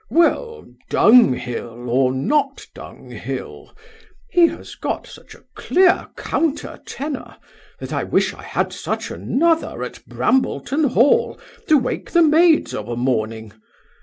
'Well, 0.09 0.65
dunghill, 0.89 1.87
or 1.87 2.11
not 2.11 2.65
dunghill, 2.73 3.71
he 4.31 4.47
has 4.47 4.73
got 4.73 5.05
such 5.05 5.35
a 5.35 5.43
clear 5.53 6.07
counter 6.17 6.79
tenor, 6.87 7.37
that 7.79 7.93
I 7.93 8.03
wish 8.03 8.33
I 8.33 8.41
had 8.41 8.73
such 8.73 9.11
another 9.11 9.83
at 9.83 10.03
Brambleton 10.09 10.85
hall, 10.85 11.39
to 11.67 11.77
wake 11.77 12.09
the 12.13 12.23
maids 12.23 12.73
of 12.73 12.87
a 12.87 12.95
morning. 12.95 13.53